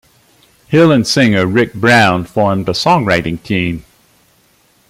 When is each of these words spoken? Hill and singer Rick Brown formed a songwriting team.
Hill 0.69 0.91
and 0.91 1.05
singer 1.05 1.45
Rick 1.45 1.75
Brown 1.75 2.25
formed 2.25 2.67
a 2.67 2.71
songwriting 2.71 3.43
team. 3.43 3.85